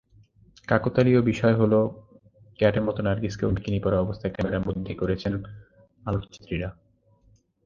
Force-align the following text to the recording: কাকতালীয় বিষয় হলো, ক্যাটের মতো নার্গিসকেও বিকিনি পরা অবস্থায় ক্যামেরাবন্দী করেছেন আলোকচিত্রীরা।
কাকতালীয় 0.67 1.21
বিষয় 1.21 1.53
হলো, 1.53 1.79
ক্যাটের 2.59 2.83
মতো 2.83 2.99
নার্গিসকেও 3.01 3.49
বিকিনি 3.49 3.79
পরা 3.79 3.97
অবস্থায় 3.99 4.33
ক্যামেরাবন্দী 4.33 4.93
করেছেন 4.95 5.33
আলোকচিত্রীরা। 6.05 6.69